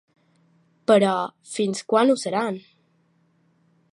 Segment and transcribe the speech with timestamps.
[0.91, 1.11] Però,
[1.57, 2.57] fins quan ho seran?